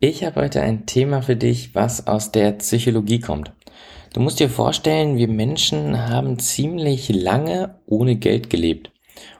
Ich 0.00 0.22
habe 0.22 0.42
heute 0.42 0.62
ein 0.62 0.86
Thema 0.86 1.22
für 1.22 1.34
dich, 1.34 1.74
was 1.74 2.06
aus 2.06 2.30
der 2.30 2.52
Psychologie 2.52 3.18
kommt. 3.18 3.50
Du 4.12 4.20
musst 4.20 4.38
dir 4.38 4.48
vorstellen, 4.48 5.16
wir 5.16 5.26
Menschen 5.26 6.08
haben 6.08 6.38
ziemlich 6.38 7.08
lange 7.08 7.80
ohne 7.84 8.14
Geld 8.14 8.48
gelebt. 8.48 8.92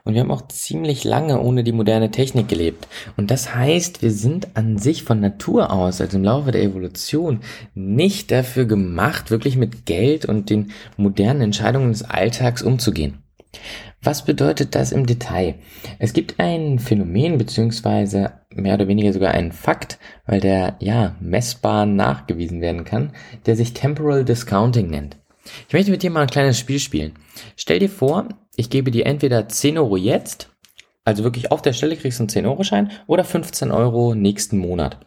Und 0.03 0.15
wir 0.15 0.21
haben 0.21 0.31
auch 0.31 0.49
ziemlich 0.49 1.05
lange 1.05 1.39
ohne 1.39 1.63
die 1.63 1.71
moderne 1.71 2.11
Technik 2.11 2.49
gelebt. 2.49 2.89
Und 3.15 3.31
das 3.31 3.55
heißt, 3.55 4.01
wir 4.01 4.11
sind 4.11 4.57
an 4.57 4.77
sich 4.77 5.03
von 5.03 5.21
Natur 5.21 5.71
aus, 5.71 6.01
also 6.01 6.17
im 6.17 6.25
Laufe 6.25 6.51
der 6.51 6.63
Evolution, 6.63 7.39
nicht 7.73 8.29
dafür 8.29 8.65
gemacht, 8.65 9.31
wirklich 9.31 9.55
mit 9.55 9.85
Geld 9.85 10.25
und 10.25 10.49
den 10.49 10.73
modernen 10.97 11.39
Entscheidungen 11.39 11.93
des 11.93 12.03
Alltags 12.03 12.63
umzugehen. 12.63 13.23
Was 14.01 14.25
bedeutet 14.25 14.75
das 14.75 14.91
im 14.91 15.05
Detail? 15.05 15.55
Es 15.99 16.11
gibt 16.11 16.37
ein 16.37 16.79
Phänomen 16.79 17.37
beziehungsweise 17.37 18.33
mehr 18.53 18.73
oder 18.75 18.87
weniger 18.87 19.13
sogar 19.13 19.31
einen 19.31 19.51
Fakt, 19.51 19.99
weil 20.25 20.39
der 20.39 20.75
ja 20.79 21.15
messbar 21.19 21.85
nachgewiesen 21.85 22.61
werden 22.61 22.83
kann, 22.83 23.13
der 23.45 23.55
sich 23.55 23.73
Temporal 23.73 24.25
Discounting 24.25 24.89
nennt. 24.89 25.17
Ich 25.67 25.73
möchte 25.73 25.91
mit 25.91 26.03
dir 26.03 26.11
mal 26.11 26.21
ein 26.21 26.29
kleines 26.29 26.59
Spiel 26.59 26.79
spielen. 26.79 27.13
Stell 27.55 27.79
dir 27.79 27.89
vor, 27.89 28.27
ich 28.55 28.69
gebe 28.69 28.91
dir 28.91 29.05
entweder 29.05 29.47
10 29.47 29.77
Euro 29.77 29.97
jetzt, 29.97 30.49
also 31.05 31.23
wirklich 31.23 31.51
auf 31.51 31.61
der 31.61 31.73
Stelle 31.73 31.95
kriegst 31.95 32.19
du 32.19 32.23
einen 32.23 32.29
10 32.29 32.45
Euro 32.45 32.63
Schein 32.63 32.91
oder 33.07 33.23
15 33.23 33.71
Euro 33.71 34.15
nächsten 34.15 34.57
Monat. 34.57 34.99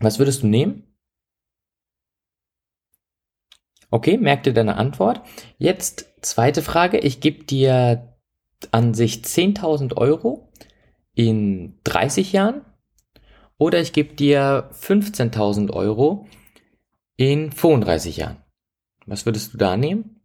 Was 0.00 0.18
würdest 0.18 0.42
du 0.42 0.46
nehmen? 0.46 0.84
Okay, 3.90 4.18
merk 4.18 4.42
dir 4.42 4.52
deine 4.52 4.76
Antwort. 4.76 5.22
Jetzt 5.56 6.06
zweite 6.20 6.62
Frage. 6.62 6.98
Ich 6.98 7.20
gebe 7.20 7.44
dir 7.44 8.14
an 8.70 8.92
sich 8.94 9.22
10.000 9.22 9.96
Euro 9.96 10.52
in 11.18 11.74
30 11.82 12.32
Jahren 12.32 12.60
oder 13.56 13.80
ich 13.80 13.92
gebe 13.92 14.14
dir 14.14 14.70
15.000 14.72 15.72
Euro 15.72 16.28
in 17.16 17.50
35 17.50 18.18
Jahren. 18.18 18.36
Was 19.04 19.26
würdest 19.26 19.52
du 19.52 19.58
da 19.58 19.76
nehmen? 19.76 20.20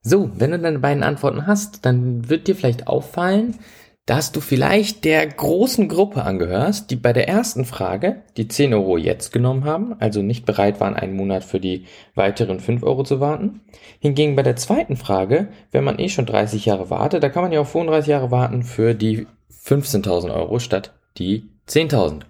So, 0.00 0.30
wenn 0.40 0.52
du 0.52 0.58
deine 0.58 0.78
beiden 0.78 1.02
Antworten 1.02 1.46
hast, 1.46 1.84
dann 1.84 2.30
wird 2.30 2.48
dir 2.48 2.56
vielleicht 2.56 2.86
auffallen, 2.86 3.58
dass 4.06 4.32
du 4.32 4.40
vielleicht 4.40 5.04
der 5.04 5.26
großen 5.26 5.88
Gruppe 5.88 6.24
angehörst, 6.24 6.90
die 6.90 6.96
bei 6.96 7.14
der 7.14 7.26
ersten 7.26 7.64
Frage 7.64 8.22
die 8.36 8.48
10 8.48 8.74
Euro 8.74 8.98
jetzt 8.98 9.32
genommen 9.32 9.64
haben, 9.64 9.96
also 9.98 10.20
nicht 10.20 10.44
bereit 10.44 10.78
waren, 10.78 10.94
einen 10.94 11.16
Monat 11.16 11.42
für 11.42 11.58
die 11.58 11.86
weiteren 12.14 12.60
5 12.60 12.82
Euro 12.82 13.02
zu 13.04 13.20
warten. 13.20 13.60
Hingegen 14.00 14.36
bei 14.36 14.42
der 14.42 14.56
zweiten 14.56 14.96
Frage, 14.96 15.48
wenn 15.72 15.84
man 15.84 15.98
eh 15.98 16.10
schon 16.10 16.26
30 16.26 16.66
Jahre 16.66 16.90
wartet, 16.90 17.22
da 17.22 17.30
kann 17.30 17.42
man 17.42 17.52
ja 17.52 17.60
auch 17.60 17.66
35 17.66 18.08
Jahre 18.08 18.30
warten 18.30 18.62
für 18.62 18.94
die 18.94 19.26
15.000 19.64 20.34
Euro 20.34 20.58
statt 20.58 20.92
die 21.16 21.48
10.000. 21.68 22.20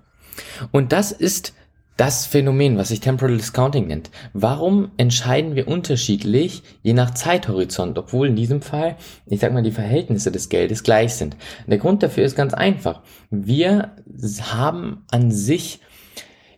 Und 0.71 0.93
das 0.93 1.11
ist 1.11 1.55
das 1.97 2.27
Phänomen, 2.27 2.77
was 2.77 2.89
sich 2.89 3.01
Temporal 3.01 3.37
Discounting 3.37 3.87
nennt. 3.87 4.11
Warum 4.33 4.91
entscheiden 4.97 5.55
wir 5.55 5.69
unterschiedlich 5.69 6.63
je 6.83 6.93
nach 6.93 7.15
Zeithorizont, 7.15 7.99
obwohl 7.99 8.29
in 8.29 8.37
diesem 8.37 8.63
Fall, 8.63 8.97
ich 9.27 9.41
sag 9.41 9.53
mal, 9.53 9.63
die 9.63 9.71
Verhältnisse 9.71 10.33
des 10.33 10.49
Geldes 10.49 10.83
gleich 10.83 11.15
sind? 11.15 11.37
Der 11.67 11.79
Grund 11.79 12.03
dafür 12.03 12.25
ist 12.25 12.37
ganz 12.37 12.53
einfach. 12.53 13.03
Wir 13.31 13.97
haben 14.41 15.05
an 15.11 15.31
sich 15.31 15.81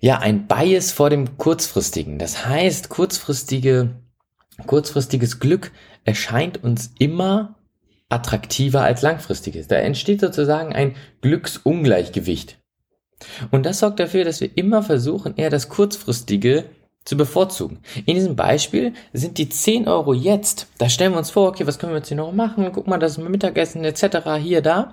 ja 0.01 0.19
ein 0.19 0.47
Bias 0.47 0.93
vor 0.93 1.11
dem 1.11 1.37
kurzfristigen. 1.37 2.19
Das 2.19 2.47
heißt, 2.47 2.89
kurzfristige, 2.89 3.97
kurzfristiges 4.67 5.39
Glück 5.39 5.73
erscheint 6.05 6.63
uns 6.63 6.93
immer 6.99 7.57
attraktiver 8.09 8.83
als 8.83 9.03
langfristiges. 9.03 9.69
Da 9.69 9.77
entsteht 9.77 10.21
sozusagen 10.21 10.73
ein 10.73 10.95
Glücksungleichgewicht. 11.21 12.59
Und 13.51 13.67
das 13.67 13.79
sorgt 13.79 14.01
dafür, 14.01 14.25
dass 14.25 14.41
wir 14.41 14.57
immer 14.57 14.83
versuchen, 14.83 15.37
eher 15.37 15.51
das 15.51 15.69
kurzfristige 15.69 16.65
zu 17.05 17.17
bevorzugen. 17.17 17.79
In 18.05 18.15
diesem 18.17 18.37
Beispiel 18.37 18.93
sind 19.13 19.39
die 19.39 19.49
10 19.49 19.89
Euro 19.89 20.13
jetzt, 20.13 20.67
da 20.79 20.89
stellen 20.89 21.13
wir 21.13 21.19
uns 21.19 21.31
vor, 21.31 21.49
okay, 21.49 21.67
was 21.67 21.79
können 21.79 21.93
wir 21.93 22.01
mit 22.01 22.07
10 22.07 22.21
Euro 22.21 22.33
machen? 22.33 22.69
Guck 22.73 22.89
mal, 22.89 22.99
das 22.99 23.17
Mittagessen 23.17 23.85
etc. 23.85 24.35
hier, 24.41 24.61
da. 24.61 24.93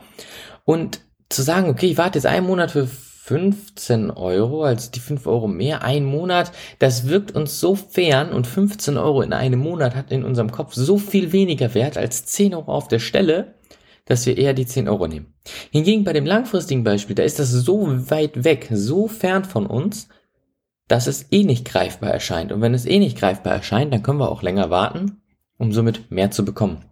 Und 0.63 1.01
zu 1.29 1.41
sagen, 1.41 1.69
okay, 1.69 1.87
ich 1.87 1.97
warte 1.97 2.19
jetzt 2.19 2.27
einen 2.27 2.45
Monat 2.45 2.71
für 2.71 2.87
15 2.87 4.11
Euro, 4.11 4.63
also 4.63 4.91
die 4.91 4.99
5 4.99 5.25
Euro 5.27 5.47
mehr, 5.47 5.81
ein 5.81 6.03
Monat, 6.03 6.51
das 6.79 7.07
wirkt 7.07 7.31
uns 7.31 7.59
so 7.59 7.73
fern 7.73 8.33
und 8.33 8.47
15 8.47 8.97
Euro 8.97 9.21
in 9.21 9.31
einem 9.31 9.59
Monat 9.59 9.95
hat 9.95 10.11
in 10.11 10.25
unserem 10.25 10.51
Kopf 10.51 10.73
so 10.73 10.97
viel 10.97 11.31
weniger 11.31 11.73
Wert 11.73 11.97
als 11.97 12.25
10 12.25 12.53
Euro 12.53 12.73
auf 12.73 12.89
der 12.89 12.99
Stelle, 12.99 13.55
dass 14.05 14.25
wir 14.25 14.37
eher 14.37 14.53
die 14.53 14.65
10 14.65 14.89
Euro 14.89 15.07
nehmen. 15.07 15.33
Hingegen 15.71 16.03
bei 16.03 16.13
dem 16.13 16.25
langfristigen 16.25 16.83
Beispiel, 16.83 17.15
da 17.15 17.23
ist 17.23 17.39
das 17.39 17.51
so 17.51 18.09
weit 18.09 18.43
weg, 18.43 18.67
so 18.71 19.07
fern 19.07 19.45
von 19.45 19.65
uns, 19.65 20.09
dass 20.87 21.07
es 21.07 21.27
eh 21.31 21.43
nicht 21.43 21.65
greifbar 21.65 22.11
erscheint. 22.11 22.51
Und 22.51 22.61
wenn 22.61 22.73
es 22.73 22.85
eh 22.85 22.99
nicht 22.99 23.17
greifbar 23.17 23.53
erscheint, 23.53 23.93
dann 23.93 24.03
können 24.03 24.19
wir 24.19 24.31
auch 24.31 24.41
länger 24.41 24.69
warten, 24.69 25.21
um 25.57 25.71
somit 25.71 26.11
mehr 26.11 26.31
zu 26.31 26.43
bekommen. 26.43 26.83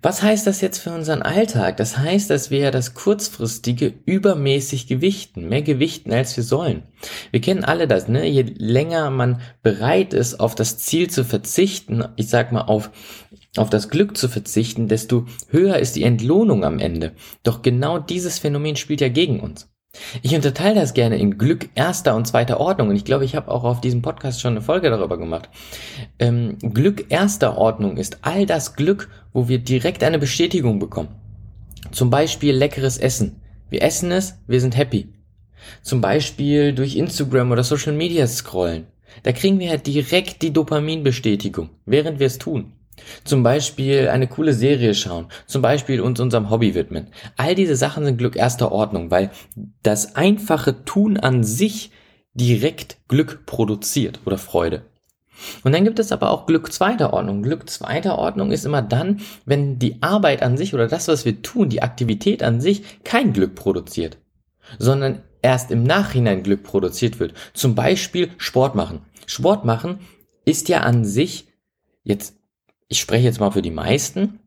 Was 0.00 0.22
heißt 0.22 0.46
das 0.46 0.60
jetzt 0.60 0.78
für 0.78 0.92
unseren 0.92 1.22
Alltag? 1.22 1.76
Das 1.76 1.98
heißt, 1.98 2.30
dass 2.30 2.50
wir 2.50 2.60
ja 2.60 2.70
das 2.70 2.94
kurzfristige 2.94 3.92
übermäßig 4.04 4.86
gewichten, 4.86 5.48
mehr 5.48 5.62
gewichten 5.62 6.12
als 6.12 6.36
wir 6.36 6.44
sollen. 6.44 6.84
Wir 7.30 7.40
kennen 7.40 7.64
alle 7.64 7.88
das, 7.88 8.06
ne? 8.08 8.26
Je 8.26 8.42
länger 8.42 9.10
man 9.10 9.40
bereit 9.62 10.14
ist, 10.14 10.38
auf 10.38 10.54
das 10.54 10.78
Ziel 10.78 11.10
zu 11.10 11.24
verzichten, 11.24 12.04
ich 12.16 12.28
sag 12.28 12.52
mal 12.52 12.62
auf 12.62 12.90
auf 13.56 13.70
das 13.70 13.88
Glück 13.88 14.16
zu 14.16 14.28
verzichten, 14.28 14.88
desto 14.88 15.26
höher 15.48 15.76
ist 15.78 15.96
die 15.96 16.04
Entlohnung 16.04 16.64
am 16.64 16.78
Ende. 16.78 17.12
Doch 17.42 17.62
genau 17.62 17.98
dieses 17.98 18.38
Phänomen 18.38 18.76
spielt 18.76 19.00
ja 19.00 19.08
gegen 19.08 19.40
uns. 19.40 19.68
Ich 20.22 20.36
unterteile 20.36 20.76
das 20.76 20.94
gerne 20.94 21.18
in 21.18 21.36
Glück 21.36 21.68
erster 21.74 22.14
und 22.14 22.26
zweiter 22.26 22.60
Ordnung 22.60 22.90
und 22.90 22.96
ich 22.96 23.04
glaube, 23.04 23.24
ich 23.24 23.34
habe 23.34 23.50
auch 23.50 23.64
auf 23.64 23.80
diesem 23.80 24.02
Podcast 24.02 24.40
schon 24.40 24.52
eine 24.52 24.62
Folge 24.62 24.88
darüber 24.88 25.18
gemacht. 25.18 25.48
Ähm, 26.20 26.58
Glück 26.58 27.06
erster 27.08 27.58
Ordnung 27.58 27.96
ist 27.96 28.18
all 28.22 28.46
das 28.46 28.76
Glück, 28.76 29.08
wo 29.32 29.48
wir 29.48 29.58
direkt 29.58 30.04
eine 30.04 30.20
Bestätigung 30.20 30.78
bekommen. 30.78 31.08
Zum 31.90 32.08
Beispiel 32.08 32.54
leckeres 32.54 32.98
Essen. 32.98 33.40
Wir 33.68 33.82
essen 33.82 34.12
es, 34.12 34.38
wir 34.46 34.60
sind 34.60 34.76
happy. 34.76 35.12
Zum 35.82 36.00
Beispiel 36.00 36.72
durch 36.72 36.94
Instagram 36.94 37.50
oder 37.50 37.64
Social 37.64 37.92
Media 37.92 38.26
scrollen. 38.28 38.86
Da 39.24 39.32
kriegen 39.32 39.58
wir 39.58 39.68
ja 39.68 39.76
direkt 39.76 40.42
die 40.42 40.52
Dopaminbestätigung, 40.52 41.70
während 41.84 42.20
wir 42.20 42.28
es 42.28 42.38
tun. 42.38 42.72
Zum 43.24 43.42
Beispiel 43.42 44.08
eine 44.08 44.26
coole 44.26 44.54
Serie 44.54 44.94
schauen, 44.94 45.26
zum 45.46 45.62
Beispiel 45.62 46.00
uns 46.00 46.20
unserem 46.20 46.50
Hobby 46.50 46.74
widmen. 46.74 47.08
All 47.36 47.54
diese 47.54 47.76
Sachen 47.76 48.04
sind 48.04 48.18
Glück 48.18 48.36
erster 48.36 48.72
Ordnung, 48.72 49.10
weil 49.10 49.30
das 49.82 50.16
einfache 50.16 50.84
Tun 50.84 51.16
an 51.16 51.44
sich 51.44 51.90
direkt 52.34 52.98
Glück 53.08 53.44
produziert 53.46 54.20
oder 54.24 54.38
Freude. 54.38 54.82
Und 55.64 55.72
dann 55.72 55.84
gibt 55.84 55.98
es 55.98 56.12
aber 56.12 56.30
auch 56.30 56.46
Glück 56.46 56.72
zweiter 56.72 57.12
Ordnung. 57.12 57.42
Glück 57.42 57.68
zweiter 57.68 58.18
Ordnung 58.18 58.52
ist 58.52 58.66
immer 58.66 58.82
dann, 58.82 59.20
wenn 59.46 59.78
die 59.78 60.02
Arbeit 60.02 60.42
an 60.42 60.56
sich 60.56 60.74
oder 60.74 60.86
das, 60.86 61.08
was 61.08 61.24
wir 61.24 61.42
tun, 61.42 61.68
die 61.68 61.82
Aktivität 61.82 62.42
an 62.42 62.60
sich 62.60 63.02
kein 63.04 63.32
Glück 63.32 63.54
produziert, 63.54 64.18
sondern 64.78 65.22
erst 65.42 65.70
im 65.70 65.82
Nachhinein 65.82 66.42
Glück 66.42 66.62
produziert 66.62 67.20
wird. 67.20 67.34
Zum 67.54 67.74
Beispiel 67.74 68.30
Sport 68.36 68.74
machen. 68.74 69.00
Sport 69.26 69.64
machen 69.64 70.00
ist 70.44 70.68
ja 70.68 70.80
an 70.80 71.04
sich 71.04 71.48
jetzt 72.02 72.39
ich 72.90 73.00
spreche 73.00 73.24
jetzt 73.24 73.40
mal 73.40 73.52
für 73.52 73.62
die 73.62 73.70
meisten, 73.70 74.40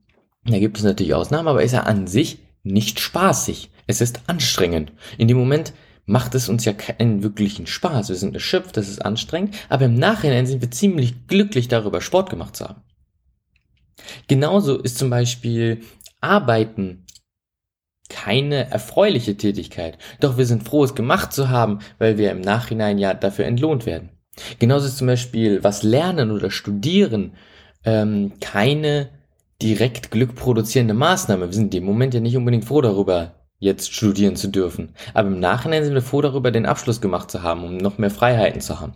da 0.45 0.59
gibt 0.59 0.77
es 0.77 0.83
natürlich 0.83 1.13
Ausnahmen, 1.13 1.47
aber 1.47 1.63
ist 1.63 1.71
ja 1.71 1.83
an 1.83 2.07
sich 2.07 2.39
nicht 2.61 2.99
spaßig. 2.99 3.71
Es 3.87 4.01
ist 4.01 4.21
anstrengend. 4.27 4.91
In 5.17 5.29
dem 5.29 5.37
Moment 5.37 5.73
macht 6.05 6.35
es 6.35 6.49
uns 6.49 6.65
ja 6.65 6.73
keinen 6.73 7.23
wirklichen 7.23 7.67
Spaß. 7.67 8.09
Wir 8.09 8.17
sind 8.17 8.35
erschöpft, 8.35 8.75
das 8.75 8.89
ist 8.89 9.03
anstrengend, 9.03 9.55
aber 9.69 9.85
im 9.85 9.95
Nachhinein 9.95 10.45
sind 10.45 10.61
wir 10.61 10.69
ziemlich 10.69 11.27
glücklich 11.27 11.69
darüber, 11.69 12.01
Sport 12.01 12.29
gemacht 12.29 12.57
zu 12.57 12.65
haben. 12.65 12.81
Genauso 14.27 14.77
ist 14.77 14.97
zum 14.97 15.09
Beispiel 15.09 15.81
Arbeiten 16.19 17.05
keine 18.09 18.69
erfreuliche 18.69 19.37
Tätigkeit. 19.37 19.97
Doch 20.19 20.37
wir 20.37 20.45
sind 20.45 20.67
froh, 20.67 20.83
es 20.83 20.95
gemacht 20.95 21.31
zu 21.31 21.49
haben, 21.49 21.79
weil 21.97 22.17
wir 22.17 22.31
im 22.31 22.41
Nachhinein 22.41 22.97
ja 22.97 23.13
dafür 23.13 23.45
entlohnt 23.45 23.85
werden. 23.85 24.09
Genauso 24.59 24.87
ist 24.87 24.97
zum 24.97 25.07
Beispiel 25.07 25.63
was 25.63 25.83
Lernen 25.83 26.31
oder 26.31 26.51
Studieren 26.51 27.33
ähm, 27.85 28.33
keine 28.39 29.09
direkt 29.61 30.11
Glück 30.11 30.35
produzierende 30.35 30.93
Maßnahme. 30.93 31.47
Wir 31.47 31.53
sind 31.53 31.73
im 31.73 31.85
Moment 31.85 32.13
ja 32.13 32.19
nicht 32.19 32.37
unbedingt 32.37 32.65
froh 32.65 32.81
darüber, 32.81 33.35
jetzt 33.59 33.93
studieren 33.93 34.35
zu 34.35 34.49
dürfen. 34.49 34.93
Aber 35.13 35.29
im 35.29 35.39
Nachhinein 35.39 35.83
sind 35.83 35.93
wir 35.93 36.01
froh 36.01 36.21
darüber, 36.21 36.51
den 36.51 36.65
Abschluss 36.65 37.01
gemacht 37.01 37.31
zu 37.31 37.43
haben, 37.43 37.63
um 37.63 37.77
noch 37.77 37.97
mehr 37.97 38.11
Freiheiten 38.11 38.61
zu 38.61 38.79
haben. 38.79 38.93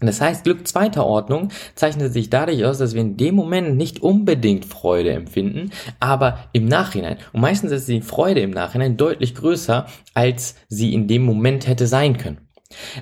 Das 0.00 0.20
heißt, 0.20 0.44
Glück 0.44 0.68
zweiter 0.68 1.06
Ordnung 1.06 1.48
zeichnet 1.74 2.12
sich 2.12 2.28
dadurch 2.28 2.64
aus, 2.66 2.76
dass 2.76 2.92
wir 2.92 3.00
in 3.00 3.16
dem 3.16 3.34
Moment 3.34 3.78
nicht 3.78 4.02
unbedingt 4.02 4.66
Freude 4.66 5.12
empfinden, 5.12 5.70
aber 6.00 6.50
im 6.52 6.66
Nachhinein. 6.66 7.16
Und 7.32 7.40
meistens 7.40 7.72
ist 7.72 7.88
die 7.88 8.02
Freude 8.02 8.40
im 8.40 8.50
Nachhinein 8.50 8.98
deutlich 8.98 9.34
größer, 9.34 9.86
als 10.12 10.56
sie 10.68 10.92
in 10.92 11.08
dem 11.08 11.24
Moment 11.24 11.66
hätte 11.66 11.86
sein 11.86 12.18
können. 12.18 12.45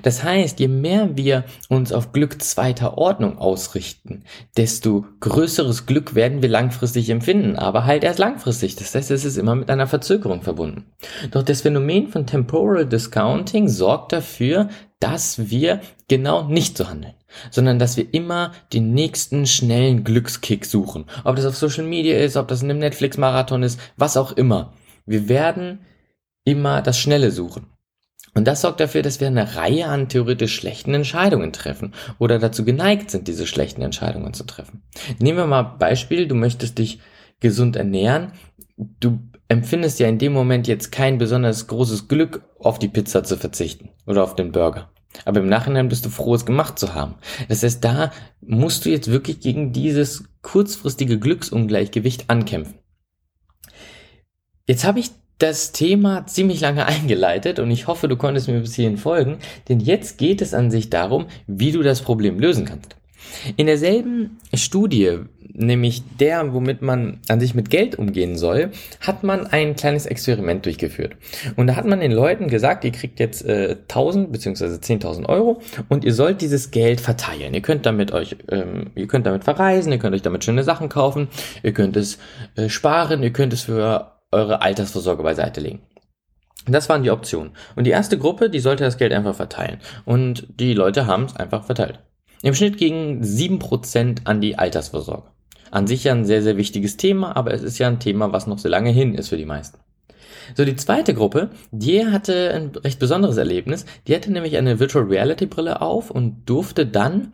Das 0.03 0.23
heißt, 0.23 0.59
je 0.59 0.67
mehr 0.67 1.17
wir 1.17 1.43
uns 1.69 1.91
auf 1.91 2.11
Glück 2.11 2.41
zweiter 2.41 2.97
Ordnung 2.97 3.37
ausrichten, 3.39 4.23
desto 4.57 5.05
größeres 5.21 5.85
Glück 5.85 6.13
werden 6.13 6.41
wir 6.41 6.49
langfristig 6.49 7.09
empfinden, 7.09 7.55
aber 7.55 7.85
halt 7.85 8.03
erst 8.03 8.19
langfristig. 8.19 8.75
Das 8.75 8.93
heißt, 8.93 9.11
es 9.11 9.25
ist 9.25 9.37
immer 9.37 9.55
mit 9.55 9.69
einer 9.69 9.87
Verzögerung 9.87 10.41
verbunden. 10.41 10.85
Doch 11.31 11.43
das 11.43 11.61
Phänomen 11.61 12.09
von 12.09 12.27
Temporal 12.27 12.85
Discounting 12.85 13.67
sorgt 13.67 14.13
dafür, 14.13 14.69
dass 14.99 15.49
wir 15.49 15.81
genau 16.07 16.47
nicht 16.47 16.77
so 16.77 16.87
handeln, 16.87 17.15
sondern 17.51 17.79
dass 17.79 17.97
wir 17.97 18.13
immer 18.13 18.51
den 18.73 18.93
nächsten 18.93 19.45
schnellen 19.45 20.03
Glückskick 20.03 20.65
suchen. 20.65 21.05
Ob 21.23 21.35
das 21.35 21.45
auf 21.45 21.55
Social 21.55 21.85
Media 21.85 22.17
ist, 22.17 22.37
ob 22.37 22.47
das 22.47 22.61
in 22.61 22.69
einem 22.69 22.79
Netflix-Marathon 22.79 23.63
ist, 23.63 23.79
was 23.97 24.17
auch 24.17 24.31
immer. 24.31 24.73
Wir 25.05 25.27
werden 25.27 25.79
immer 26.43 26.81
das 26.81 26.99
Schnelle 26.99 27.31
suchen. 27.31 27.67
Und 28.35 28.45
das 28.45 28.61
sorgt 28.61 28.81
dafür, 28.81 29.01
dass 29.01 29.21
wir 29.21 29.27
eine 29.27 29.55
Reihe 29.55 29.87
an 29.87 30.09
theoretisch 30.09 30.53
schlechten 30.53 30.93
Entscheidungen 30.93 31.53
treffen 31.53 31.93
oder 32.19 32.37
dazu 32.37 32.65
geneigt 32.65 33.09
sind, 33.09 33.27
diese 33.29 33.47
schlechten 33.47 33.81
Entscheidungen 33.81 34.33
zu 34.33 34.43
treffen. 34.43 34.83
Nehmen 35.19 35.37
wir 35.37 35.47
mal 35.47 35.63
Beispiel, 35.63 36.27
du 36.27 36.35
möchtest 36.35 36.77
dich 36.77 36.99
gesund 37.39 37.77
ernähren. 37.77 38.33
Du 38.77 39.19
empfindest 39.47 39.99
ja 39.99 40.09
in 40.09 40.17
dem 40.17 40.33
Moment 40.33 40.67
jetzt 40.67 40.91
kein 40.91 41.17
besonders 41.17 41.67
großes 41.67 42.09
Glück, 42.09 42.43
auf 42.59 42.77
die 42.77 42.89
Pizza 42.89 43.23
zu 43.23 43.37
verzichten 43.37 43.89
oder 44.05 44.23
auf 44.23 44.35
den 44.35 44.51
Burger. 44.51 44.89
Aber 45.23 45.39
im 45.39 45.47
Nachhinein 45.47 45.87
bist 45.87 46.05
du 46.05 46.09
froh, 46.09 46.35
es 46.35 46.45
gemacht 46.45 46.77
zu 46.77 46.93
haben. 46.93 47.15
Das 47.47 47.63
heißt, 47.63 47.81
da 47.83 48.11
musst 48.41 48.83
du 48.83 48.89
jetzt 48.89 49.09
wirklich 49.09 49.39
gegen 49.39 49.71
dieses 49.71 50.25
kurzfristige 50.41 51.19
Glücksungleichgewicht 51.19 52.29
ankämpfen. 52.29 52.79
Jetzt 54.67 54.83
habe 54.83 54.99
ich 54.99 55.11
das 55.37 55.71
Thema 55.71 56.25
ziemlich 56.27 56.61
lange 56.61 56.85
eingeleitet 56.87 57.59
und 57.59 57.71
ich 57.71 57.87
hoffe, 57.87 58.07
du 58.07 58.17
konntest 58.17 58.47
mir 58.47 58.59
bis 58.59 58.75
hierhin 58.75 58.97
folgen, 58.97 59.37
denn 59.69 59.79
jetzt 59.79 60.17
geht 60.17 60.41
es 60.41 60.53
an 60.53 60.71
sich 60.71 60.89
darum, 60.89 61.27
wie 61.47 61.71
du 61.71 61.83
das 61.83 62.01
Problem 62.01 62.39
lösen 62.39 62.65
kannst. 62.65 62.95
In 63.57 63.67
derselben 63.67 64.37
Studie, 64.53 65.19
nämlich 65.53 66.03
der, 66.19 66.53
womit 66.53 66.81
man 66.81 67.19
an 67.27 67.39
sich 67.39 67.55
mit 67.55 67.69
Geld 67.69 67.95
umgehen 67.97 68.37
soll, 68.37 68.71
hat 69.01 69.23
man 69.23 69.47
ein 69.47 69.75
kleines 69.75 70.05
Experiment 70.05 70.65
durchgeführt. 70.65 71.15
Und 71.55 71.67
da 71.67 71.75
hat 71.75 71.85
man 71.85 72.01
den 72.01 72.11
Leuten 72.11 72.47
gesagt, 72.47 72.83
ihr 72.83 72.91
kriegt 72.91 73.19
jetzt 73.19 73.45
äh, 73.45 73.77
1000 73.89 74.31
bzw. 74.31 74.65
10.000 74.65 75.27
Euro 75.27 75.61
und 75.89 76.03
ihr 76.03 76.13
sollt 76.13 76.41
dieses 76.41 76.71
Geld 76.71 77.01
verteilen. 77.01 77.53
Ihr 77.53 77.61
könnt 77.61 77.85
damit 77.85 78.11
euch, 78.11 78.35
ähm, 78.51 78.91
ihr 78.95 79.07
könnt 79.07 79.25
damit 79.25 79.43
verreisen, 79.43 79.91
ihr 79.91 79.99
könnt 79.99 80.15
euch 80.15 80.21
damit 80.21 80.43
schöne 80.43 80.63
Sachen 80.63 80.89
kaufen, 80.89 81.27
ihr 81.63 81.73
könnt 81.73 81.97
es 81.97 82.19
äh, 82.55 82.69
sparen, 82.69 83.23
ihr 83.23 83.33
könnt 83.33 83.53
es 83.53 83.63
für 83.63 84.14
eure 84.31 84.61
Altersvorsorge 84.61 85.23
beiseite 85.23 85.61
legen. 85.61 85.81
Das 86.67 86.89
waren 86.89 87.03
die 87.03 87.11
Optionen. 87.11 87.51
Und 87.75 87.85
die 87.85 87.91
erste 87.91 88.17
Gruppe, 88.17 88.49
die 88.49 88.59
sollte 88.59 88.83
das 88.83 88.97
Geld 88.97 89.13
einfach 89.13 89.35
verteilen. 89.35 89.79
Und 90.03 90.47
die 90.59 90.73
Leute 90.73 91.05
haben 91.05 91.25
es 91.25 91.35
einfach 91.35 91.63
verteilt. 91.65 91.99
Im 92.41 92.55
Schnitt 92.55 92.77
gingen 92.77 93.23
7% 93.23 94.25
an 94.25 94.41
die 94.41 94.57
Altersvorsorge. 94.57 95.29
An 95.71 95.87
sich 95.87 96.03
ja 96.03 96.13
ein 96.13 96.25
sehr, 96.25 96.41
sehr 96.41 96.57
wichtiges 96.57 96.97
Thema, 96.97 97.35
aber 97.35 97.53
es 97.53 97.63
ist 97.63 97.77
ja 97.77 97.87
ein 97.87 97.99
Thema, 97.99 98.31
was 98.31 98.47
noch 98.47 98.59
sehr 98.59 98.71
lange 98.71 98.91
hin 98.91 99.15
ist 99.15 99.29
für 99.29 99.37
die 99.37 99.45
meisten. 99.45 99.79
So, 100.55 100.63
die 100.63 100.75
zweite 100.75 101.13
Gruppe, 101.13 101.49
die 101.71 102.05
hatte 102.05 102.51
ein 102.53 102.71
recht 102.83 102.99
besonderes 102.99 103.37
Erlebnis. 103.37 103.85
Die 104.07 104.15
hatte 104.15 104.31
nämlich 104.31 104.57
eine 104.57 104.79
Virtual 104.79 105.05
Reality 105.05 105.47
Brille 105.47 105.81
auf 105.81 106.11
und 106.11 106.45
durfte 106.45 106.85
dann 106.85 107.33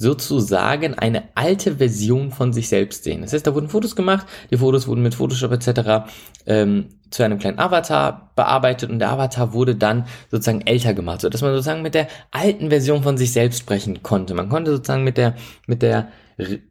sozusagen 0.00 0.94
eine 0.94 1.24
alte 1.34 1.76
Version 1.76 2.30
von 2.30 2.54
sich 2.54 2.70
selbst 2.70 3.04
sehen. 3.04 3.20
Das 3.20 3.34
heißt, 3.34 3.46
da 3.46 3.54
wurden 3.54 3.68
Fotos 3.68 3.94
gemacht, 3.94 4.26
die 4.50 4.56
Fotos 4.56 4.88
wurden 4.88 5.02
mit 5.02 5.14
Photoshop 5.14 5.52
etc. 5.52 6.10
Ähm, 6.46 6.86
zu 7.10 7.22
einem 7.22 7.38
kleinen 7.38 7.58
Avatar 7.58 8.30
bearbeitet 8.34 8.88
und 8.88 8.98
der 8.98 9.10
Avatar 9.10 9.52
wurde 9.52 9.76
dann 9.76 10.06
sozusagen 10.30 10.62
älter 10.62 10.94
gemacht, 10.94 11.20
so 11.20 11.28
dass 11.28 11.42
man 11.42 11.52
sozusagen 11.52 11.82
mit 11.82 11.92
der 11.94 12.08
alten 12.30 12.70
Version 12.70 13.02
von 13.02 13.18
sich 13.18 13.32
selbst 13.32 13.58
sprechen 13.58 14.02
konnte. 14.02 14.32
Man 14.32 14.48
konnte 14.48 14.70
sozusagen 14.70 15.04
mit 15.04 15.18
der 15.18 15.34
mit 15.66 15.82
der 15.82 16.08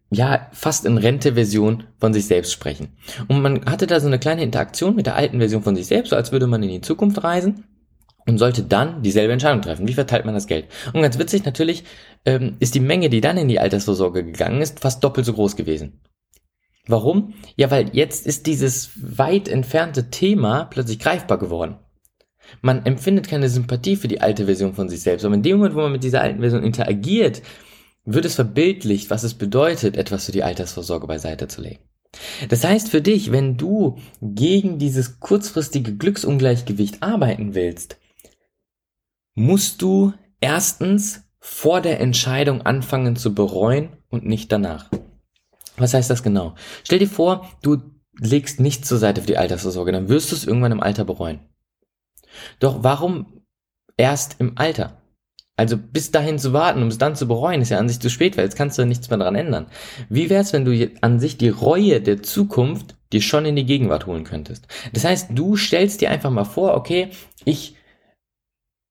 ja 0.09 0.47
fast 0.51 0.85
in 0.85 0.97
Rente 0.97 1.35
Version 1.35 1.83
von 1.99 2.13
sich 2.13 2.25
selbst 2.25 2.51
sprechen. 2.51 2.87
Und 3.27 3.43
man 3.43 3.63
hatte 3.65 3.85
da 3.85 3.99
so 3.99 4.07
eine 4.07 4.17
kleine 4.17 4.41
Interaktion 4.41 4.95
mit 4.95 5.05
der 5.05 5.15
alten 5.15 5.37
Version 5.37 5.61
von 5.61 5.75
sich 5.75 5.85
selbst, 5.85 6.09
so 6.09 6.15
als 6.15 6.31
würde 6.31 6.47
man 6.47 6.63
in 6.63 6.69
die 6.69 6.81
Zukunft 6.81 7.23
reisen 7.23 7.65
und 8.29 8.37
sollte 8.37 8.63
dann 8.63 9.01
dieselbe 9.01 9.33
Entscheidung 9.33 9.61
treffen. 9.61 9.87
Wie 9.87 9.93
verteilt 9.93 10.25
man 10.25 10.33
das 10.33 10.47
Geld? 10.47 10.67
Und 10.93 11.01
ganz 11.01 11.19
witzig 11.19 11.45
natürlich 11.45 11.83
ähm, 12.25 12.55
ist 12.59 12.75
die 12.75 12.79
Menge, 12.79 13.09
die 13.09 13.21
dann 13.21 13.37
in 13.37 13.47
die 13.47 13.59
Altersvorsorge 13.59 14.23
gegangen 14.23 14.61
ist, 14.61 14.79
fast 14.79 15.03
doppelt 15.03 15.25
so 15.25 15.33
groß 15.33 15.55
gewesen. 15.55 16.01
Warum? 16.87 17.33
Ja, 17.55 17.69
weil 17.69 17.89
jetzt 17.93 18.25
ist 18.25 18.47
dieses 18.47 18.91
weit 18.95 19.47
entfernte 19.47 20.09
Thema 20.09 20.65
plötzlich 20.65 20.99
greifbar 20.99 21.37
geworden. 21.37 21.77
Man 22.61 22.85
empfindet 22.85 23.27
keine 23.27 23.49
Sympathie 23.49 23.95
für 23.95 24.07
die 24.07 24.21
alte 24.21 24.45
Version 24.45 24.73
von 24.73 24.89
sich 24.89 25.01
selbst, 25.01 25.23
aber 25.23 25.35
in 25.35 25.43
dem 25.43 25.57
Moment, 25.57 25.75
wo 25.75 25.81
man 25.81 25.91
mit 25.91 26.03
dieser 26.03 26.21
alten 26.21 26.39
Version 26.39 26.63
interagiert, 26.63 27.43
wird 28.05 28.25
es 28.25 28.35
verbildlicht, 28.35 29.11
was 29.11 29.23
es 29.23 29.35
bedeutet, 29.35 29.97
etwas 29.97 30.25
für 30.25 30.31
die 30.31 30.43
Altersvorsorge 30.43 31.05
beiseite 31.05 31.47
zu 31.47 31.61
legen. 31.61 31.83
Das 32.49 32.63
heißt 32.63 32.89
für 32.89 33.01
dich, 33.01 33.31
wenn 33.31 33.57
du 33.57 33.99
gegen 34.21 34.79
dieses 34.79 35.19
kurzfristige 35.19 35.95
Glücksungleichgewicht 35.95 37.03
arbeiten 37.03 37.53
willst, 37.53 37.98
musst 39.39 39.81
du 39.81 40.13
erstens 40.41 41.23
vor 41.39 41.79
der 41.79 42.01
Entscheidung 42.01 42.61
anfangen 42.63 43.15
zu 43.15 43.33
bereuen 43.33 43.89
und 44.09 44.25
nicht 44.25 44.51
danach. 44.51 44.91
Was 45.77 45.93
heißt 45.93 46.09
das 46.09 46.23
genau? 46.23 46.55
Stell 46.83 46.99
dir 46.99 47.07
vor, 47.07 47.49
du 47.61 47.77
legst 48.19 48.59
nichts 48.59 48.89
zur 48.89 48.97
Seite 48.97 49.21
für 49.21 49.27
die 49.27 49.37
Altersvorsorge, 49.37 49.93
dann 49.93 50.09
wirst 50.09 50.31
du 50.31 50.35
es 50.35 50.45
irgendwann 50.45 50.73
im 50.73 50.83
Alter 50.83 51.05
bereuen. 51.05 51.39
Doch 52.59 52.83
warum 52.83 53.43
erst 53.95 54.35
im 54.39 54.57
Alter? 54.57 55.01
Also 55.55 55.77
bis 55.77 56.11
dahin 56.11 56.37
zu 56.37 56.51
warten, 56.51 56.81
um 56.81 56.89
es 56.89 56.97
dann 56.97 57.15
zu 57.15 57.25
bereuen, 57.27 57.61
ist 57.61 57.69
ja 57.69 57.79
an 57.79 57.87
sich 57.87 58.01
zu 58.01 58.09
spät, 58.09 58.35
weil 58.35 58.43
jetzt 58.43 58.57
kannst 58.57 58.77
du 58.77 58.85
nichts 58.85 59.09
mehr 59.09 59.19
daran 59.19 59.35
ändern. 59.35 59.67
Wie 60.09 60.29
wär's, 60.29 60.51
wenn 60.51 60.65
du 60.65 60.91
an 60.99 61.19
sich 61.21 61.37
die 61.37 61.49
Reue 61.49 62.01
der 62.01 62.21
Zukunft 62.23 62.97
dir 63.13 63.21
schon 63.21 63.45
in 63.45 63.55
die 63.55 63.65
Gegenwart 63.65 64.05
holen 64.05 64.25
könntest? 64.25 64.67
Das 64.93 65.05
heißt, 65.05 65.29
du 65.33 65.55
stellst 65.55 66.01
dir 66.01 66.11
einfach 66.11 66.29
mal 66.29 66.43
vor, 66.43 66.75
okay, 66.75 67.11
ich 67.45 67.77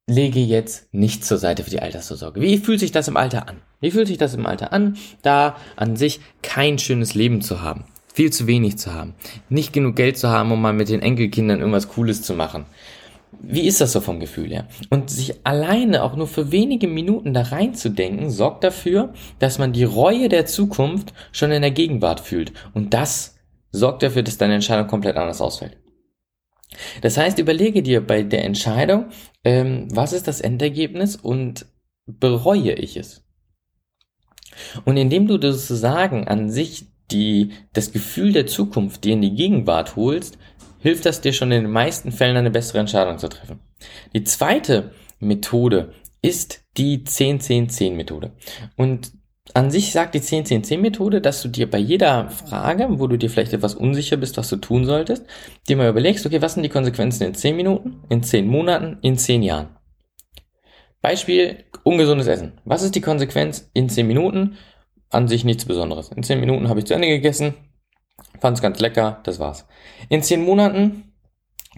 lege 0.09 0.41
jetzt 0.41 0.93
nicht 0.93 1.25
zur 1.25 1.38
Seite 1.38 1.62
für 1.62 1.71
die 1.71 1.81
Altersvorsorge. 1.81 2.41
Wie 2.41 2.59
fühlt 2.59 2.81
sich 2.81 2.91
das 2.91 3.09
im 3.09 3.17
Alter 3.17 3.49
an? 3.49 3.59
Wie 3.81 3.91
fühlt 3.91 4.09
sich 4.09 4.19
das 4.19 4.35
im 4.35 4.47
Alter 4.47 4.73
an, 4.73 4.97
da 5.23 5.57
an 5.77 5.97
sich 5.97 6.21
kein 6.43 6.79
schönes 6.79 7.15
Leben 7.15 7.43
zu 7.43 7.62
haben? 7.62 7.85
Viel 8.12 8.33
zu 8.33 8.47
wenig 8.49 8.79
zu 8.79 8.95
haben. 8.95 9.15
Nicht 9.49 9.73
genug 9.73 9.95
Geld 9.95 10.17
zu 10.19 10.29
haben, 10.31 10.50
um 10.50 10.61
mal 10.61 10.73
mit 10.73 10.88
den 10.88 11.03
Enkelkindern 11.03 11.61
irgendwas 11.61 11.88
Cooles 11.88 12.23
zu 12.23 12.35
machen. 12.35 12.65
Wie 13.41 13.67
ist 13.67 13.81
das 13.81 13.93
so 13.93 14.00
vom 14.00 14.19
Gefühl 14.19 14.49
her? 14.49 14.67
Und 14.88 15.11
sich 15.11 15.47
alleine 15.47 16.03
auch 16.03 16.17
nur 16.17 16.27
für 16.27 16.50
wenige 16.50 16.88
Minuten 16.88 17.35
da 17.35 17.43
reinzudenken, 17.43 18.31
sorgt 18.31 18.65
dafür, 18.65 19.12
dass 19.38 19.59
man 19.59 19.75
die 19.75 19.85
Reue 19.85 20.31
der 20.31 20.47
Zukunft 20.47 21.12
schon 21.31 21.53
in 21.53 21.62
der 21.62 21.71
Gegenwart 21.71 22.21
fühlt. 22.21 22.53
Und 22.73 22.95
das 22.95 23.37
sorgt 23.71 24.03
dafür, 24.03 24.23
dass 24.23 24.38
deine 24.38 24.55
Entscheidung 24.55 24.87
komplett 24.87 25.17
anders 25.17 25.43
ausfällt. 25.43 25.77
Das 27.01 27.17
heißt, 27.17 27.39
überlege 27.39 27.83
dir 27.83 28.07
bei 28.07 28.23
der 28.23 28.45
Entscheidung, 28.45 29.07
ähm, 29.45 29.89
was 29.91 30.13
ist 30.13 30.29
das 30.29 30.41
Endergebnis 30.41 31.17
und 31.17 31.67
bereue 32.07 32.73
ich 32.73 32.97
es? 32.97 33.25
Und 34.85 34.97
indem 34.97 35.27
du 35.27 35.41
sozusagen 35.41 36.27
an 36.29 36.51
sich 36.51 36.87
die, 37.11 37.53
das 37.73 37.93
Gefühl 37.93 38.33
der 38.33 38.47
Zukunft 38.47 39.05
dir 39.05 39.15
in 39.15 39.23
die 39.23 39.35
Gegenwart 39.35 39.97
holst, 39.97 40.39
hilft 40.81 41.07
das 41.07 41.21
dir 41.21 41.33
schon 41.33 41.53
in 41.53 41.63
den 41.63 41.73
meisten 41.73 42.13
Fällen 42.13 42.37
eine 42.37 42.51
bessere 42.51 42.79
Entscheidung 42.79 43.19
zu 43.19 43.29
treffen. 43.29 43.61
Die 44.15 44.25
zweite 44.25 44.93
Methode 45.19 45.93
ist 46.23 46.65
die 46.77 46.99
10-10-10-Methode. 46.99 48.33
Und 48.77 49.13
an 49.55 49.71
sich 49.71 49.93
sagt 49.93 50.14
die 50.14 50.21
10-10-10-Methode, 50.21 51.21
dass 51.21 51.43
du 51.43 51.49
dir 51.49 51.71
bei 51.71 51.78
jeder 51.78 52.31
Frage, 52.31 52.87
wo 52.90 53.07
du 53.07 53.17
dir 53.17 53.31
vielleicht 53.31 53.52
etwas 53.52 53.75
unsicher 53.75 54.17
bist, 54.17 54.37
was 54.37 54.49
du 54.49 54.57
tun 54.57 54.85
solltest, 54.85 55.25
dir 55.69 55.76
mal 55.76 55.88
überlegst, 55.88 56.26
okay, 56.26 56.43
was 56.43 56.55
sind 56.55 56.62
die 56.62 56.69
Konsequenzen 56.69 57.25
in 57.25 57.35
10 57.35 57.57
Minuten, 57.57 58.02
in 58.09 58.23
10 58.23 58.47
Monaten, 58.47 58.99
in 59.02 59.17
10 59.17 59.43
Jahren? 59.43 59.69
Beispiel, 61.00 61.64
ungesundes 61.85 62.26
Essen. 62.26 62.61
Was 62.64 62.83
ist 62.83 62.95
die 62.95 63.00
Konsequenz 63.00 63.71
in 63.73 63.88
10 63.88 64.07
Minuten? 64.07 64.57
An 65.11 65.28
sich 65.28 65.45
nichts 65.45 65.64
Besonderes. 65.64 66.11
In 66.11 66.23
10 66.23 66.40
Minuten 66.40 66.69
habe 66.69 66.81
ich 66.81 66.87
zu 66.87 66.95
Ende 66.95 67.09
gegessen, 67.09 67.55
fand 68.40 68.57
es 68.57 68.62
ganz 68.62 68.78
lecker, 68.81 69.21
das 69.25 69.38
war's. 69.38 69.67
In 70.11 70.23
10 70.23 70.45
Monaten, 70.45 71.14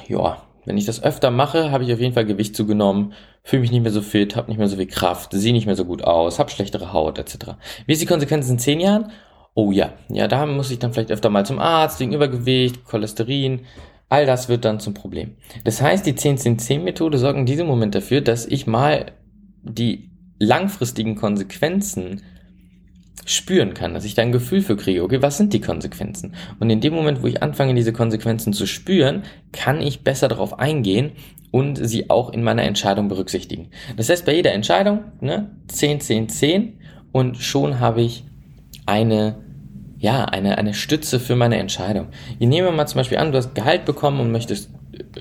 ja, 0.08 0.42
wenn 0.64 0.76
ich 0.76 0.86
das 0.86 1.02
öfter 1.02 1.30
mache, 1.30 1.70
habe 1.70 1.84
ich 1.84 1.92
auf 1.92 2.00
jeden 2.00 2.14
Fall 2.14 2.26
Gewicht 2.26 2.54
zugenommen, 2.54 3.12
fühle 3.42 3.62
mich 3.62 3.72
nicht 3.72 3.82
mehr 3.82 3.92
so 3.92 4.02
fit, 4.02 4.36
habe 4.36 4.50
nicht 4.50 4.58
mehr 4.58 4.68
so 4.68 4.76
viel 4.76 4.86
Kraft, 4.86 5.32
sehe 5.32 5.52
nicht 5.52 5.66
mehr 5.66 5.76
so 5.76 5.84
gut 5.84 6.04
aus, 6.04 6.38
habe 6.38 6.50
schlechtere 6.50 6.92
Haut 6.92 7.18
etc. 7.18 7.52
Wie 7.86 7.92
ist 7.92 8.02
die 8.02 8.06
Konsequenz 8.06 8.48
in 8.48 8.58
zehn 8.58 8.80
Jahren? 8.80 9.10
Oh 9.54 9.72
ja, 9.72 9.94
ja, 10.08 10.28
da 10.28 10.46
muss 10.46 10.70
ich 10.70 10.78
dann 10.78 10.92
vielleicht 10.92 11.10
öfter 11.10 11.30
mal 11.30 11.44
zum 11.44 11.58
Arzt 11.58 12.00
wegen 12.00 12.12
Übergewicht, 12.12 12.84
Cholesterin, 12.84 13.62
All 14.10 14.26
das 14.26 14.48
wird 14.48 14.64
dann 14.64 14.80
zum 14.80 14.92
Problem. 14.92 15.36
Das 15.62 15.80
heißt, 15.80 16.04
die 16.04 16.14
10-10-10-Methode 16.14 17.16
sorgt 17.16 17.38
in 17.38 17.46
diesem 17.46 17.68
Moment 17.68 17.94
dafür, 17.94 18.20
dass 18.20 18.44
ich 18.44 18.66
mal 18.66 19.12
die 19.62 20.10
langfristigen 20.40 21.14
Konsequenzen 21.14 22.22
spüren 23.24 23.74
kann, 23.74 23.94
dass 23.94 24.04
ich 24.04 24.14
da 24.14 24.22
ein 24.22 24.32
Gefühl 24.32 24.62
für 24.62 24.76
kriege, 24.76 25.02
okay, 25.02 25.22
was 25.22 25.36
sind 25.36 25.52
die 25.52 25.60
Konsequenzen? 25.60 26.34
Und 26.58 26.70
in 26.70 26.80
dem 26.80 26.94
Moment, 26.94 27.22
wo 27.22 27.26
ich 27.26 27.42
anfange, 27.42 27.74
diese 27.74 27.92
Konsequenzen 27.92 28.52
zu 28.52 28.66
spüren, 28.66 29.22
kann 29.52 29.80
ich 29.80 30.02
besser 30.02 30.28
darauf 30.28 30.58
eingehen 30.58 31.12
und 31.50 31.76
sie 31.76 32.10
auch 32.10 32.32
in 32.32 32.42
meiner 32.42 32.62
Entscheidung 32.62 33.08
berücksichtigen. 33.08 33.68
Das 33.96 34.08
heißt, 34.08 34.24
bei 34.24 34.34
jeder 34.34 34.52
Entscheidung, 34.52 35.04
ne, 35.20 35.50
10, 35.68 36.00
10, 36.00 36.28
10 36.28 36.78
und 37.12 37.38
schon 37.38 37.80
habe 37.80 38.02
ich 38.02 38.24
eine 38.86 39.36
ja, 40.00 40.24
eine, 40.24 40.56
eine 40.56 40.72
Stütze 40.72 41.20
für 41.20 41.36
meine 41.36 41.58
Entscheidung. 41.58 42.08
Ich 42.38 42.48
nehme 42.48 42.72
mal 42.72 42.86
zum 42.86 42.98
Beispiel 42.98 43.18
an, 43.18 43.32
du 43.32 43.38
hast 43.38 43.54
Gehalt 43.54 43.84
bekommen 43.84 44.18
und 44.18 44.32
möchtest, 44.32 44.70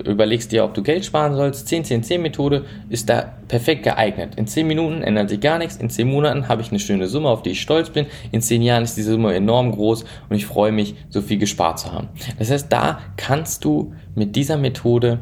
überlegst 0.04 0.52
dir, 0.52 0.64
ob 0.64 0.74
du 0.74 0.82
Geld 0.82 1.04
sparen 1.04 1.34
sollst. 1.34 1.68
10-10-10-Methode 1.68 2.64
ist 2.88 3.08
da 3.08 3.34
perfekt 3.48 3.82
geeignet. 3.82 4.34
In 4.36 4.46
10 4.46 4.66
Minuten 4.66 5.02
ändert 5.02 5.30
sich 5.30 5.40
gar 5.40 5.58
nichts. 5.58 5.76
In 5.76 5.90
10 5.90 6.08
Monaten 6.08 6.48
habe 6.48 6.62
ich 6.62 6.70
eine 6.70 6.80
schöne 6.80 7.06
Summe, 7.06 7.28
auf 7.28 7.42
die 7.42 7.50
ich 7.50 7.60
stolz 7.60 7.90
bin. 7.90 8.06
In 8.32 8.40
10 8.40 8.62
Jahren 8.62 8.82
ist 8.82 8.96
diese 8.96 9.12
Summe 9.12 9.34
enorm 9.34 9.72
groß 9.72 10.04
und 10.28 10.36
ich 10.36 10.46
freue 10.46 10.72
mich, 10.72 10.94
so 11.08 11.20
viel 11.22 11.38
gespart 11.38 11.78
zu 11.78 11.92
haben. 11.92 12.08
Das 12.38 12.50
heißt, 12.50 12.72
da 12.72 13.00
kannst 13.16 13.64
du 13.64 13.94
mit 14.14 14.36
dieser 14.36 14.56
Methode 14.56 15.20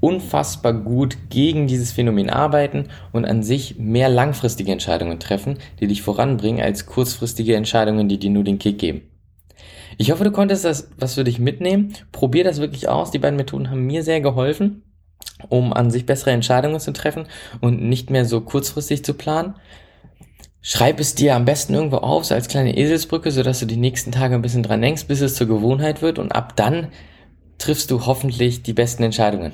unfassbar 0.00 0.72
gut 0.72 1.16
gegen 1.28 1.66
dieses 1.66 1.92
Phänomen 1.92 2.30
arbeiten 2.30 2.86
und 3.12 3.24
an 3.24 3.42
sich 3.42 3.78
mehr 3.78 4.08
langfristige 4.08 4.72
Entscheidungen 4.72 5.18
treffen, 5.18 5.58
die 5.80 5.86
dich 5.86 6.02
voranbringen, 6.02 6.62
als 6.62 6.86
kurzfristige 6.86 7.56
Entscheidungen, 7.56 8.08
die 8.08 8.18
dir 8.18 8.30
nur 8.30 8.44
den 8.44 8.58
Kick 8.58 8.78
geben. 8.78 9.02
Ich 9.98 10.12
hoffe, 10.12 10.24
du 10.24 10.30
konntest 10.30 10.64
das 10.64 10.88
was 10.96 11.14
für 11.14 11.24
dich 11.24 11.40
mitnehmen. 11.40 11.92
Probier 12.12 12.44
das 12.44 12.60
wirklich 12.60 12.88
aus. 12.88 13.10
Die 13.10 13.18
beiden 13.18 13.36
Methoden 13.36 13.68
haben 13.68 13.84
mir 13.84 14.04
sehr 14.04 14.20
geholfen, 14.20 14.82
um 15.48 15.72
an 15.72 15.90
sich 15.90 16.06
bessere 16.06 16.30
Entscheidungen 16.30 16.80
zu 16.80 16.92
treffen 16.92 17.26
und 17.60 17.82
nicht 17.82 18.08
mehr 18.08 18.24
so 18.24 18.40
kurzfristig 18.40 19.04
zu 19.04 19.14
planen. 19.14 19.56
Schreib 20.62 21.00
es 21.00 21.14
dir 21.14 21.34
am 21.34 21.44
besten 21.44 21.74
irgendwo 21.74 21.98
auf, 21.98 22.24
so 22.24 22.34
als 22.34 22.48
kleine 22.48 22.76
Eselsbrücke, 22.76 23.30
sodass 23.30 23.60
du 23.60 23.66
die 23.66 23.76
nächsten 23.76 24.12
Tage 24.12 24.34
ein 24.34 24.42
bisschen 24.42 24.62
dran 24.62 24.82
denkst, 24.82 25.06
bis 25.06 25.20
es 25.20 25.34
zur 25.34 25.46
Gewohnheit 25.48 26.00
wird 26.00 26.18
und 26.18 26.32
ab 26.32 26.56
dann 26.56 26.88
triffst 27.58 27.90
du 27.90 28.06
hoffentlich 28.06 28.62
die 28.62 28.72
besten 28.72 29.02
Entscheidungen. 29.02 29.52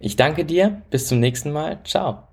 Ich 0.00 0.16
danke 0.16 0.44
dir. 0.44 0.82
Bis 0.90 1.06
zum 1.06 1.20
nächsten 1.20 1.52
Mal. 1.52 1.80
Ciao. 1.84 2.31